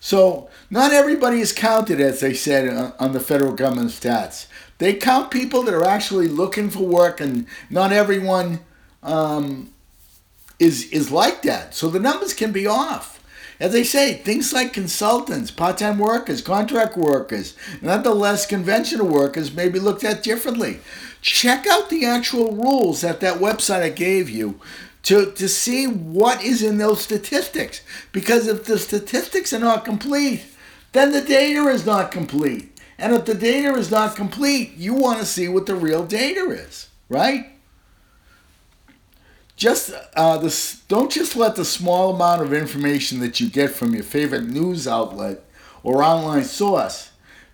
So 0.00 0.48
not 0.70 0.92
everybody 0.92 1.40
is 1.40 1.52
counted, 1.52 2.00
as 2.00 2.20
they 2.20 2.34
said 2.34 2.94
on 2.98 3.12
the 3.12 3.20
federal 3.20 3.52
government 3.52 3.90
stats. 3.90 4.46
They 4.78 4.94
count 4.94 5.30
people 5.30 5.62
that 5.64 5.74
are 5.74 5.84
actually 5.84 6.28
looking 6.28 6.70
for 6.70 6.86
work, 6.86 7.20
and 7.20 7.46
not 7.68 7.92
everyone 7.92 8.60
um, 9.02 9.70
is 10.58 10.90
is 10.90 11.10
like 11.10 11.42
that. 11.42 11.74
So 11.74 11.88
the 11.88 12.00
numbers 12.00 12.32
can 12.32 12.50
be 12.50 12.66
off. 12.66 13.19
As 13.60 13.72
they 13.72 13.84
say, 13.84 14.14
things 14.14 14.54
like 14.54 14.72
consultants, 14.72 15.50
part-time 15.50 15.98
workers, 15.98 16.40
contract 16.40 16.96
workers, 16.96 17.54
nonetheless 17.82 18.46
conventional 18.46 19.06
workers 19.06 19.54
may 19.54 19.68
be 19.68 19.78
looked 19.78 20.02
at 20.02 20.22
differently. 20.22 20.80
Check 21.20 21.66
out 21.66 21.90
the 21.90 22.06
actual 22.06 22.52
rules 22.52 23.04
at 23.04 23.20
that 23.20 23.38
website 23.38 23.82
I 23.82 23.90
gave 23.90 24.30
you 24.30 24.58
to, 25.02 25.32
to 25.32 25.46
see 25.46 25.86
what 25.86 26.42
is 26.42 26.62
in 26.62 26.78
those 26.78 27.02
statistics. 27.02 27.82
Because 28.12 28.46
if 28.46 28.64
the 28.64 28.78
statistics 28.78 29.52
are 29.52 29.58
not 29.58 29.84
complete, 29.84 30.46
then 30.92 31.12
the 31.12 31.20
data 31.20 31.68
is 31.68 31.84
not 31.84 32.10
complete. 32.10 32.80
And 32.98 33.14
if 33.14 33.26
the 33.26 33.34
data 33.34 33.74
is 33.74 33.90
not 33.90 34.16
complete, 34.16 34.74
you 34.76 34.94
want 34.94 35.20
to 35.20 35.26
see 35.26 35.48
what 35.48 35.66
the 35.66 35.74
real 35.74 36.04
data 36.06 36.50
is, 36.50 36.88
right? 37.10 37.52
Just 39.60 39.92
uh, 40.16 40.50
don't 40.88 41.12
just 41.12 41.36
let 41.36 41.54
the 41.54 41.66
small 41.66 42.14
amount 42.14 42.40
of 42.40 42.54
information 42.54 43.20
that 43.20 43.40
you 43.40 43.50
get 43.50 43.68
from 43.68 43.92
your 43.92 44.02
favorite 44.02 44.44
news 44.44 44.88
outlet 44.88 45.44
or 45.82 46.02
online 46.02 46.44
source 46.44 47.10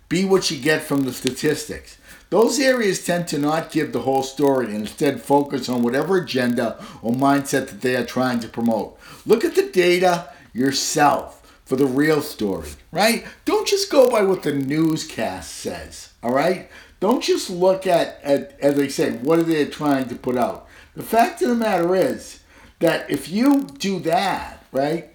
be 0.09 0.25
what 0.25 0.49
you 0.49 0.57
get 0.63 0.85
from 0.85 1.03
the 1.03 1.13
statistics. 1.13 1.99
Those 2.31 2.61
areas 2.61 3.05
tend 3.05 3.27
to 3.29 3.39
not 3.39 3.73
give 3.73 3.91
the 3.91 4.03
whole 4.03 4.23
story 4.23 4.67
and 4.67 4.77
instead 4.77 5.21
focus 5.21 5.69
on 5.69 5.83
whatever 5.83 6.19
agenda 6.19 6.79
or 7.03 7.13
mindset 7.13 7.71
that 7.71 7.81
they 7.81 7.97
are 7.97 8.07
trying 8.07 8.39
to 8.39 8.49
promote. 8.49 8.97
Look 9.27 9.45
at 9.45 9.57
the 9.57 9.69
data 9.69 10.29
yourself 10.53 11.61
for 11.65 11.75
the 11.75 11.87
real 11.87 12.23
story, 12.23 12.71
right? 12.93 13.27
Don't 13.45 13.67
just 13.67 13.91
go 13.91 14.09
by 14.09 14.23
what 14.23 14.45
the 14.45 14.55
newscast 14.55 15.53
says, 15.53 16.11
all 16.23 16.33
right? 16.33 16.71
Don't 17.01 17.23
just 17.23 17.51
look 17.51 17.87
at, 17.87 18.21
at 18.23 18.59
as 18.61 18.79
I 18.79 18.89
say, 18.89 19.13
what 19.13 19.39
are 19.39 19.45
they 19.45 19.67
trying 19.67 20.09
to 20.09 20.15
put 20.15 20.37
out. 20.37 20.67
The 20.95 21.03
fact 21.03 21.43
of 21.43 21.49
the 21.49 21.55
matter 21.55 21.95
is 21.95 22.41
that 22.79 23.11
if 23.11 23.29
you 23.29 23.65
do 23.79 23.99
that, 24.01 24.65
right, 24.73 25.11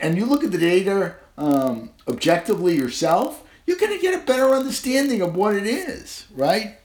and 0.00 0.16
you 0.16 0.24
look 0.24 0.42
at 0.42 0.50
the 0.50 0.58
data 0.58 1.16
um, 1.36 1.90
objectively 2.08 2.76
yourself, 2.76 3.42
you're 3.66 3.76
going 3.76 3.94
to 3.94 4.00
get 4.00 4.20
a 4.20 4.24
better 4.24 4.50
understanding 4.50 5.20
of 5.20 5.34
what 5.34 5.54
it 5.54 5.66
is, 5.66 6.26
right? 6.34 6.78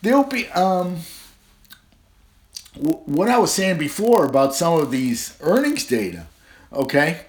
There'll 0.00 0.24
be 0.24 0.48
um, 0.50 0.98
what 2.76 3.28
I 3.28 3.38
was 3.38 3.52
saying 3.52 3.78
before 3.78 4.24
about 4.24 4.54
some 4.54 4.80
of 4.80 4.90
these 4.90 5.36
earnings 5.40 5.86
data, 5.86 6.26
okay? 6.72 7.22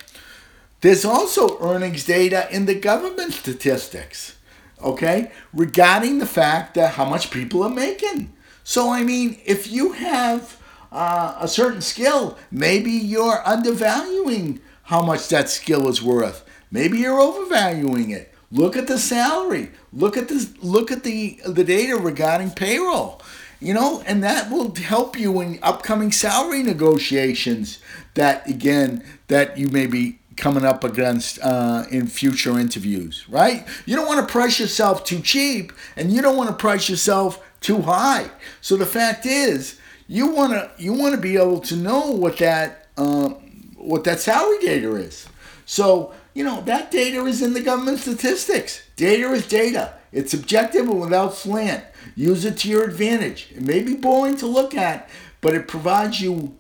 There's 0.82 1.04
also 1.04 1.60
earnings 1.60 2.06
data 2.06 2.48
in 2.52 2.66
the 2.66 2.76
government 2.76 3.34
statistics, 3.34 4.37
okay, 4.82 5.32
regarding 5.54 6.20
the 6.20 6.26
fact 6.26 6.76
that 6.76 6.94
how 6.94 7.06
much 7.06 7.32
people 7.32 7.64
are 7.64 7.70
making. 7.70 8.34
So, 8.64 8.90
I 8.90 9.04
mean, 9.04 9.40
if 9.46 9.72
you 9.72 9.94
have 9.94 10.62
uh, 10.92 11.38
a 11.40 11.48
certain 11.48 11.82
skill, 11.82 12.38
maybe 12.52 12.92
you're 12.92 13.48
undervaluing 13.48 14.60
how 14.84 15.02
much 15.02 15.30
that 15.30 15.50
skill 15.50 15.88
is 15.88 16.02
worth. 16.02 16.44
Maybe 16.72 17.00
you're 17.00 17.20
overvaluing 17.20 18.10
it. 18.10 18.34
Look 18.52 18.76
at 18.78 18.88
the 18.88 18.98
salary. 18.98 19.72
Look 19.92 20.16
at 20.16 20.30
this. 20.30 20.54
Look 20.62 20.92
at 20.92 21.04
the 21.04 21.40
the 21.46 21.64
data 21.64 21.98
regarding 21.98 22.52
payroll. 22.52 23.22
You 23.60 23.74
know, 23.74 24.04
and 24.06 24.24
that 24.24 24.52
will 24.52 24.74
help 24.76 25.20
you 25.20 25.42
in 25.42 25.60
upcoming 25.62 26.12
salary 26.12 26.64
negotiations. 26.64 27.80
That 28.14 28.48
again, 28.48 29.04
that 29.28 29.58
you 29.58 29.68
may 29.68 29.88
be 29.88 30.20
coming 30.38 30.64
up 30.64 30.84
against 30.84 31.40
uh, 31.42 31.86
in 31.92 32.08
future 32.08 32.58
interviews, 32.58 33.26
right? 33.28 33.68
You 33.86 33.96
don't 33.96 34.08
want 34.08 34.26
to 34.26 34.32
price 34.32 34.60
yourself 34.60 35.04
too 35.04 35.20
cheap, 35.20 35.74
and 35.96 36.12
you 36.12 36.22
don't 36.22 36.38
want 36.38 36.50
to 36.50 36.56
price 36.56 36.88
yourself 36.88 37.44
too 37.60 37.82
high. 37.82 38.30
So 38.62 38.78
the 38.78 38.86
fact 38.86 39.26
is, 39.26 39.80
you 40.08 40.28
want 40.28 40.54
to 40.54 40.72
you 40.78 40.94
want 40.94 41.16
to 41.16 41.22
be 41.22 41.36
able 41.36 41.60
to 41.62 41.76
know 41.76 42.12
what 42.12 42.38
that 42.38 42.88
um, 42.98 43.34
what 43.76 44.04
that 44.06 44.20
salary 44.20 44.60
data 44.60 44.96
is. 44.96 45.28
So 45.66 46.14
you 46.34 46.44
know 46.44 46.62
that 46.62 46.92
data 46.92 47.26
is 47.26 47.42
in 47.42 47.54
the 47.54 47.62
government 47.62 48.00
statistics. 48.00 48.88
Data 48.96 49.32
is 49.32 49.48
data. 49.48 49.96
It's 50.12 50.34
objective 50.34 50.88
and 50.88 51.02
without 51.02 51.34
slant. 51.34 51.84
Use 52.16 52.46
it 52.46 52.58
to 52.60 52.70
your 52.70 52.84
advantage. 52.84 53.52
It 53.54 53.62
may 53.62 53.82
be 53.82 53.96
boring 53.96 54.38
to 54.38 54.48
look 54.48 54.74
at, 54.74 55.10
but 55.42 55.54
it 55.54 55.68
provides 55.68 56.22
you. 56.22 56.56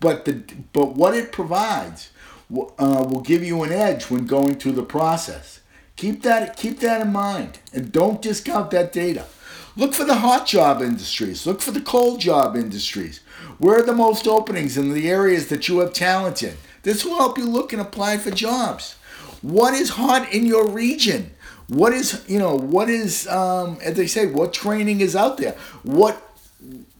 But 0.00 0.24
the 0.24 0.42
but 0.72 0.94
what 0.94 1.14
it 1.14 1.32
provides 1.32 2.10
uh, 2.50 3.06
will 3.08 3.20
give 3.20 3.44
you 3.44 3.62
an 3.62 3.72
edge 3.72 4.04
when 4.04 4.26
going 4.26 4.54
through 4.54 4.72
the 4.72 4.82
process. 4.82 5.60
Keep 5.96 6.22
that 6.22 6.56
keep 6.56 6.80
that 6.80 7.02
in 7.02 7.12
mind, 7.12 7.58
and 7.72 7.90
don't 7.90 8.22
discount 8.22 8.70
that 8.70 8.92
data. 8.92 9.26
Look 9.76 9.94
for 9.94 10.04
the 10.04 10.16
hot 10.16 10.46
job 10.46 10.82
industries. 10.82 11.46
Look 11.46 11.60
for 11.60 11.70
the 11.70 11.80
cold 11.80 12.20
job 12.20 12.56
industries. 12.56 13.20
Where 13.58 13.80
are 13.80 13.86
the 13.86 13.94
most 13.94 14.26
openings 14.26 14.76
in 14.76 14.92
the 14.92 15.08
areas 15.08 15.48
that 15.48 15.68
you 15.68 15.78
have 15.80 15.92
talent 15.92 16.42
in? 16.42 16.56
This 16.82 17.04
will 17.04 17.16
help 17.16 17.38
you 17.38 17.44
look 17.44 17.72
and 17.72 17.82
apply 17.82 18.18
for 18.18 18.30
jobs. 18.30 18.94
What 19.42 19.74
is 19.74 19.90
hot 19.90 20.32
in 20.32 20.46
your 20.46 20.68
region? 20.68 21.32
What 21.68 21.92
is 21.92 22.24
you 22.28 22.38
know 22.38 22.56
what 22.56 22.88
is 22.88 23.26
um, 23.28 23.78
as 23.82 23.96
they 23.96 24.06
say 24.06 24.26
what 24.26 24.52
training 24.52 25.00
is 25.00 25.14
out 25.14 25.36
there? 25.36 25.56
What 25.82 26.14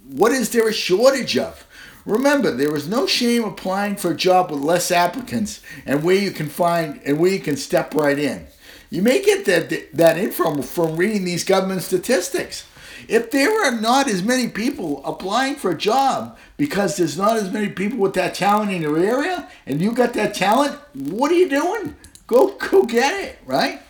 what 0.08 0.32
is 0.32 0.50
there 0.50 0.68
a 0.68 0.72
shortage 0.72 1.38
of? 1.38 1.66
Remember, 2.08 2.50
there 2.50 2.74
is 2.74 2.88
no 2.88 3.06
shame 3.06 3.44
applying 3.44 3.96
for 3.96 4.12
a 4.12 4.16
job 4.16 4.50
with 4.50 4.60
less 4.60 4.90
applicants 4.90 5.60
and 5.84 6.02
where 6.02 6.16
you 6.16 6.30
can 6.30 6.48
find 6.48 7.02
and 7.04 7.18
where 7.18 7.30
you 7.30 7.38
can 7.38 7.58
step 7.58 7.94
right 7.94 8.18
in. 8.18 8.46
You 8.88 9.02
may 9.02 9.22
get 9.22 9.44
that, 9.44 9.92
that 9.92 10.16
info 10.16 10.62
from 10.62 10.96
reading 10.96 11.26
these 11.26 11.44
government 11.44 11.82
statistics. 11.82 12.66
If 13.08 13.30
there 13.30 13.62
are 13.62 13.78
not 13.78 14.08
as 14.08 14.22
many 14.22 14.48
people 14.48 15.04
applying 15.04 15.56
for 15.56 15.72
a 15.72 15.76
job 15.76 16.38
because 16.56 16.96
there's 16.96 17.18
not 17.18 17.36
as 17.36 17.52
many 17.52 17.68
people 17.68 17.98
with 17.98 18.14
that 18.14 18.34
talent 18.34 18.72
in 18.72 18.80
your 18.80 18.98
area 18.98 19.46
and 19.66 19.82
you 19.82 19.92
got 19.92 20.14
that 20.14 20.34
talent, 20.34 20.78
what 20.94 21.30
are 21.30 21.34
you 21.34 21.50
doing? 21.50 21.94
Go 22.26 22.56
go 22.56 22.84
get 22.84 23.22
it, 23.22 23.38
right? 23.44 23.82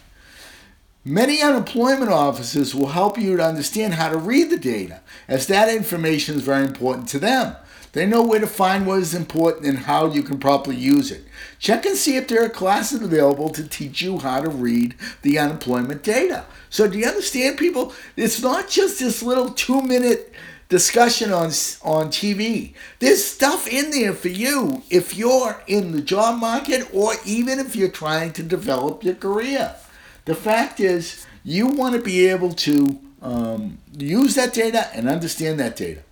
Many 1.05 1.41
unemployment 1.41 2.11
offices 2.11 2.75
will 2.75 2.89
help 2.89 3.17
you 3.17 3.37
to 3.37 3.45
understand 3.45 3.95
how 3.95 4.09
to 4.09 4.19
read 4.19 4.51
the 4.51 4.59
data, 4.59 5.03
as 5.29 5.47
that 5.47 5.73
information 5.73 6.35
is 6.35 6.43
very 6.43 6.65
important 6.65 7.09
to 7.11 7.21
them. 7.21 7.55
They 7.93 8.07
know 8.07 8.23
where 8.23 8.41
to 8.41 8.47
find 8.47 8.87
what 8.87 9.01
is 9.01 9.15
important 9.15 9.67
and 9.67 9.79
how 9.79 10.07
you 10.13 10.23
can 10.23 10.39
properly 10.39 10.77
use 10.77 11.11
it. 11.11 11.25
Check 11.59 11.87
and 11.87 11.97
see 11.97 12.17
if 12.17 12.29
there 12.29 12.45
are 12.45 12.49
classes 12.49 13.03
available 13.03 13.49
to 13.51 13.67
teach 13.67 14.03
you 14.03 14.19
how 14.19 14.41
to 14.41 14.49
read 14.49 14.95
the 15.23 15.39
unemployment 15.39 16.03
data. 16.03 16.45
So, 16.71 16.89
do 16.89 16.99
you 16.99 17.07
understand, 17.07 17.59
people? 17.59 17.95
It's 18.17 18.43
not 18.43 18.69
just 18.69 18.99
this 18.99 19.23
little 19.23 19.51
two 19.51 19.83
minute 19.83 20.33
discussion 20.69 21.33
on, 21.33 21.47
on 21.83 22.09
TV. 22.09 22.75
There's 22.99 23.25
stuff 23.25 23.67
in 23.67 23.91
there 23.91 24.13
for 24.13 24.29
you 24.29 24.83
if 24.91 25.17
you're 25.17 25.63
in 25.67 25.93
the 25.93 26.03
job 26.03 26.39
market 26.39 26.89
or 26.93 27.15
even 27.25 27.59
if 27.59 27.75
you're 27.75 27.89
trying 27.89 28.33
to 28.35 28.43
develop 28.43 29.03
your 29.03 29.15
career. 29.15 29.75
The 30.27 30.35
fact 30.35 30.79
is, 30.79 31.27
you 31.43 31.69
want 31.69 31.95
to 31.95 32.03
be 32.03 32.27
able 32.27 32.53
to 32.53 32.99
um, 33.23 33.79
use 33.97 34.35
that 34.35 34.53
data 34.53 34.95
and 34.95 35.09
understand 35.09 35.59
that 35.61 35.77
data. 35.77 36.03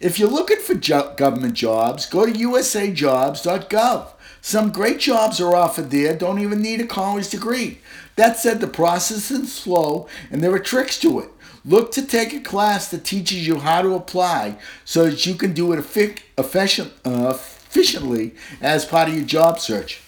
If 0.00 0.18
you're 0.18 0.30
looking 0.30 0.60
for 0.60 0.74
jo- 0.74 1.14
government 1.16 1.54
jobs, 1.54 2.06
go 2.06 2.24
to 2.24 2.32
usajobs.gov. 2.32 4.06
Some 4.40 4.70
great 4.70 5.00
jobs 5.00 5.40
are 5.40 5.56
offered 5.56 5.90
there, 5.90 6.16
don't 6.16 6.38
even 6.40 6.62
need 6.62 6.80
a 6.80 6.86
college 6.86 7.28
degree. 7.30 7.80
That 8.16 8.36
said, 8.36 8.60
the 8.60 8.68
process 8.68 9.30
is 9.30 9.52
slow 9.52 10.08
and 10.30 10.42
there 10.42 10.52
are 10.54 10.60
tricks 10.60 10.98
to 11.00 11.20
it. 11.20 11.30
Look 11.64 11.90
to 11.92 12.06
take 12.06 12.32
a 12.32 12.40
class 12.40 12.88
that 12.90 13.04
teaches 13.04 13.46
you 13.46 13.58
how 13.58 13.82
to 13.82 13.94
apply 13.94 14.58
so 14.84 15.04
that 15.04 15.26
you 15.26 15.34
can 15.34 15.52
do 15.52 15.72
it 15.72 15.78
effic- 15.80 16.20
efficient, 16.38 16.92
uh, 17.04 17.34
efficiently 17.34 18.34
as 18.60 18.84
part 18.84 19.08
of 19.08 19.16
your 19.16 19.24
job 19.24 19.58
search. 19.58 20.00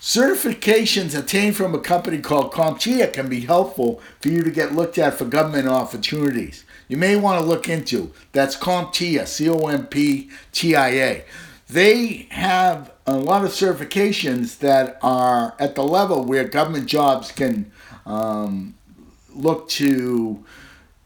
Certifications 0.00 1.16
attained 1.16 1.56
from 1.56 1.74
a 1.74 1.78
company 1.78 2.18
called 2.18 2.52
CompTIA 2.52 3.12
can 3.12 3.28
be 3.28 3.40
helpful 3.40 4.00
for 4.20 4.28
you 4.28 4.42
to 4.42 4.50
get 4.50 4.74
looked 4.74 4.98
at 4.98 5.14
for 5.14 5.26
government 5.26 5.68
opportunities. 5.68 6.64
You 6.90 6.96
may 6.96 7.14
want 7.14 7.40
to 7.40 7.46
look 7.46 7.68
into 7.68 8.12
that's 8.32 8.56
CompTIA, 8.56 9.24
C 9.28 9.48
O 9.48 9.68
M 9.68 9.86
P 9.86 10.28
T 10.50 10.74
I 10.74 10.88
A. 10.88 11.24
They 11.68 12.26
have 12.30 12.90
a 13.06 13.16
lot 13.16 13.44
of 13.44 13.52
certifications 13.52 14.58
that 14.58 14.98
are 15.00 15.54
at 15.60 15.76
the 15.76 15.84
level 15.84 16.24
where 16.24 16.42
government 16.42 16.86
jobs 16.86 17.30
can 17.30 17.70
um, 18.06 18.74
look 19.32 19.68
to 19.68 20.44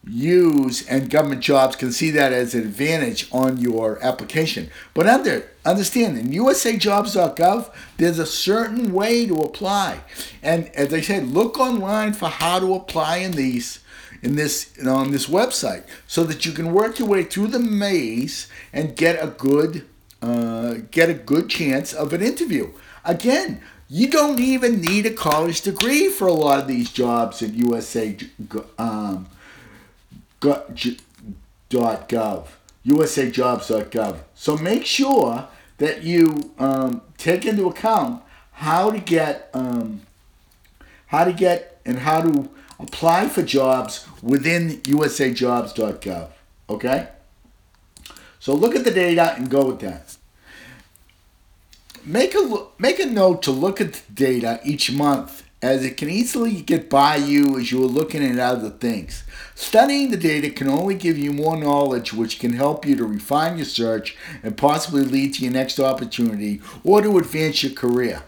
use 0.07 0.87
and 0.89 1.11
government 1.11 1.43
jobs 1.43 1.77
can 1.77 1.93
see 1.93 2.11
that 2.13 2.33
as 2.33 2.55
an 2.55 2.63
advantage 2.63 3.29
on 3.31 3.59
your 3.59 4.03
application. 4.03 4.71
But 4.95 5.07
under 5.07 5.51
understand 5.67 6.17
in 6.17 6.29
usajobs.gov, 6.29 7.75
there's 7.99 8.19
a 8.19 8.27
certain 8.27 8.91
way 8.91 9.27
to 9.27 9.35
apply. 9.35 10.01
And 10.43 10.69
as 10.69 10.95
I 10.95 11.03
said, 11.03 11.27
look 11.27 11.61
online 11.61 12.15
for 12.15 12.31
how 12.31 12.59
to 12.59 12.75
apply 12.75 13.19
in 13.19 13.33
these 13.33 13.81
in 14.25 14.37
this 14.37 14.73
on 14.85 15.11
this 15.11 15.27
website 15.27 15.85
so 16.07 16.25
that 16.25 16.47
you 16.47 16.53
can 16.53 16.73
work 16.73 16.99
your 16.99 17.09
way 17.09 17.23
through 17.23 17.49
the 17.49 17.59
maze 17.59 18.49
and 18.73 18.97
get 18.97 19.23
a 19.23 19.29
good 19.29 19.87
uh, 20.23 20.77
get 20.91 21.11
a 21.11 21.15
good 21.15 21.51
chance 21.51 21.93
of 21.93 22.15
an 22.15 22.23
interview. 22.23 22.73
Again, 23.05 23.61
you 23.89 24.09
don't 24.09 24.41
even 24.41 24.81
need 24.81 25.05
a 25.05 25.13
college 25.13 25.61
degree 25.61 26.09
for 26.09 26.27
a 26.27 26.33
lot 26.33 26.59
of 26.59 26.67
these 26.67 26.91
jobs 26.91 27.43
at 27.43 27.53
USA 27.53 28.17
um, 28.79 29.29
usajobs.gov, 30.41 32.47
usajobs.gov. 32.87 34.19
So 34.35 34.57
make 34.57 34.87
sure 34.87 35.49
that 35.79 36.03
you 36.03 36.53
um, 36.59 37.03
take 37.19 37.45
into 37.45 37.69
account 37.69 38.23
how 38.53 38.91
to 38.91 39.01
get 39.01 39.51
um, 39.53 40.01
how 41.07 41.25
to 41.25 41.33
get 41.33 41.81
and 41.85 41.99
how 41.99 42.23
to 42.23 42.49
apply 42.85 43.29
for 43.29 43.43
jobs 43.43 44.07
within 44.23 44.79
usajobs.gov. 44.83 46.29
Okay? 46.69 47.09
So 48.39 48.55
look 48.55 48.75
at 48.77 48.85
the 48.85 48.91
data 48.91 49.35
and 49.37 49.51
go 49.51 49.67
with 49.67 49.81
that. 49.81 50.17
Make 52.05 52.35
a 52.35 52.67
make 52.79 52.99
a 53.01 53.07
note 53.07 53.43
to 53.45 53.51
look 53.51 53.81
at 53.81 53.95
the 53.95 54.13
data 54.13 54.61
each 54.63 54.93
month 54.93 55.44
as 55.65 55.83
it 55.83 55.97
can 55.97 56.11
easily 56.11 56.61
get 56.61 56.91
by 56.91 57.17
you 57.17 57.59
as 57.59 57.73
you 57.73 57.83
are 57.83 57.87
looking 57.87 58.23
at 58.23 58.39
other 58.39 58.69
things. 58.69 59.25
Studying 59.55 60.11
the 60.11 60.17
data 60.19 60.51
can 60.51 60.69
only 60.69 60.95
give 60.95 61.17
you 61.17 61.33
more 61.33 61.57
knowledge 61.57 62.13
which 62.13 62.39
can 62.39 62.53
help 62.53 62.85
you 62.85 62.95
to 62.97 63.07
refine 63.07 63.57
your 63.57 63.65
search 63.65 64.15
and 64.43 64.59
possibly 64.59 65.01
lead 65.01 65.33
to 65.33 65.43
your 65.43 65.55
next 65.55 65.81
opportunity 65.81 66.61
or 66.85 67.01
to 67.01 67.17
advance 67.17 67.63
your 67.63 67.73
career. 67.73 68.23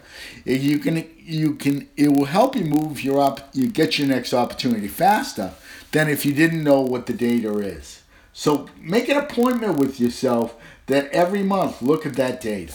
You 0.45 0.79
can 0.79 1.07
you 1.19 1.53
can 1.53 1.87
it 1.95 2.07
will 2.07 2.25
help 2.25 2.55
you 2.55 2.65
move 2.65 3.03
your 3.03 3.21
up 3.21 3.49
you 3.53 3.67
get 3.67 3.99
your 3.99 4.07
next 4.07 4.33
opportunity 4.33 4.87
faster 4.87 5.53
than 5.91 6.09
if 6.09 6.25
you 6.25 6.33
didn't 6.33 6.63
know 6.63 6.81
what 6.81 7.05
the 7.05 7.13
data 7.13 7.59
is. 7.59 8.01
So 8.33 8.67
make 8.81 9.09
an 9.09 9.17
appointment 9.17 9.77
with 9.77 9.99
yourself 9.99 10.55
that 10.87 11.07
every 11.11 11.43
month 11.43 11.83
look 11.83 12.03
at 12.07 12.15
that 12.15 12.41
data. 12.41 12.73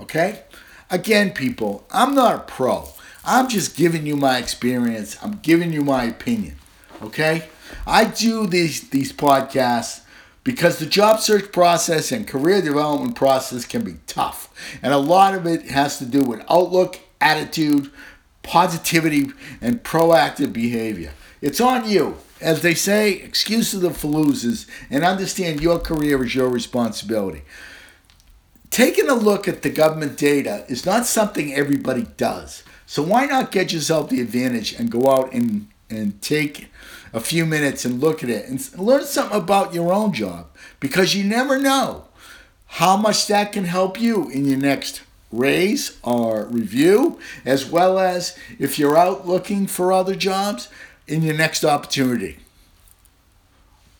Okay? 0.00 0.42
Again, 0.90 1.32
people, 1.32 1.86
I'm 1.90 2.14
not 2.14 2.34
a 2.34 2.38
pro. 2.40 2.88
I'm 3.24 3.48
just 3.48 3.76
giving 3.76 4.06
you 4.06 4.16
my 4.16 4.38
experience. 4.38 5.16
I'm 5.22 5.38
giving 5.42 5.72
you 5.72 5.82
my 5.82 6.04
opinion. 6.04 6.56
Okay? 7.02 7.48
I 7.86 8.04
do 8.04 8.46
these 8.46 8.88
these 8.90 9.12
podcasts 9.12 10.02
because 10.44 10.78
the 10.78 10.86
job 10.86 11.20
search 11.20 11.50
process 11.50 12.12
and 12.12 12.28
career 12.28 12.60
development 12.60 13.16
process 13.16 13.64
can 13.64 13.82
be 13.82 13.96
tough. 14.06 14.52
And 14.82 14.92
a 14.92 14.98
lot 14.98 15.34
of 15.34 15.46
it 15.46 15.70
has 15.70 15.98
to 15.98 16.04
do 16.04 16.22
with 16.22 16.44
outlook, 16.50 17.00
attitude, 17.20 17.90
positivity, 18.42 19.32
and 19.62 19.82
proactive 19.82 20.52
behavior. 20.52 21.12
It's 21.40 21.60
on 21.60 21.88
you. 21.88 22.18
As 22.40 22.60
they 22.60 22.74
say, 22.74 23.12
excuses 23.12 23.80
the 23.80 23.88
faloozes 23.88 24.68
and 24.90 25.02
understand 25.02 25.62
your 25.62 25.78
career 25.78 26.22
is 26.22 26.34
your 26.34 26.48
responsibility. 26.48 27.42
Taking 28.68 29.08
a 29.08 29.14
look 29.14 29.48
at 29.48 29.62
the 29.62 29.70
government 29.70 30.18
data 30.18 30.66
is 30.68 30.84
not 30.84 31.06
something 31.06 31.54
everybody 31.54 32.06
does. 32.16 32.64
So 32.86 33.02
why 33.02 33.26
not 33.26 33.52
get 33.52 33.72
yourself 33.72 34.10
the 34.10 34.20
advantage 34.20 34.74
and 34.74 34.90
go 34.90 35.10
out 35.10 35.32
and, 35.32 35.68
and 35.88 36.20
take 36.20 36.68
a 37.12 37.20
few 37.20 37.46
minutes 37.46 37.84
and 37.84 38.00
look 38.00 38.22
at 38.22 38.30
it 38.30 38.48
and 38.48 38.78
learn 38.78 39.04
something 39.04 39.38
about 39.38 39.72
your 39.72 39.92
own 39.92 40.12
job 40.12 40.48
because 40.80 41.14
you 41.14 41.24
never 41.24 41.58
know 41.58 42.04
how 42.66 42.96
much 42.96 43.26
that 43.28 43.52
can 43.52 43.64
help 43.64 44.00
you 44.00 44.28
in 44.30 44.44
your 44.44 44.58
next 44.58 45.02
raise 45.30 45.98
or 46.02 46.46
review, 46.46 47.18
as 47.44 47.66
well 47.66 47.98
as 47.98 48.36
if 48.58 48.78
you're 48.78 48.96
out 48.96 49.26
looking 49.26 49.66
for 49.66 49.92
other 49.92 50.14
jobs 50.14 50.68
in 51.06 51.22
your 51.22 51.34
next 51.34 51.64
opportunity. 51.64 52.38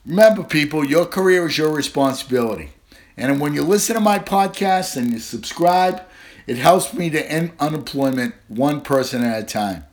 Remember, 0.07 0.43
people, 0.43 0.85
your 0.85 1.07
career 1.07 1.47
is 1.47 1.57
your 1.57 1.73
responsibility. 1.73 2.71
And 3.17 3.41
when 3.41 3.55
you 3.55 3.63
listen 3.63 3.95
to 3.95 4.01
my 4.01 4.19
podcast 4.19 4.97
and 4.97 5.13
you 5.13 5.19
subscribe, 5.19 6.03
it 6.47 6.57
helps 6.57 6.93
me 6.93 7.11
to 7.11 7.31
end 7.31 7.53
unemployment 7.59 8.35
one 8.49 8.81
person 8.81 9.23
at 9.23 9.43
a 9.43 9.47
time. 9.47 9.85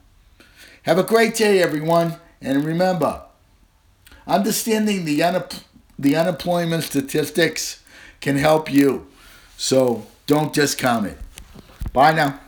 Have 0.83 0.97
a 0.97 1.03
great 1.03 1.35
day, 1.35 1.61
everyone. 1.61 2.15
And 2.41 2.65
remember, 2.65 3.21
understanding 4.25 5.05
the, 5.05 5.19
unepp- 5.19 5.63
the 5.97 6.15
unemployment 6.15 6.83
statistics 6.83 7.83
can 8.19 8.37
help 8.37 8.71
you. 8.71 9.07
So 9.57 10.07
don't 10.25 10.51
discount 10.53 11.05
it. 11.07 11.17
Bye 11.93 12.13
now. 12.13 12.39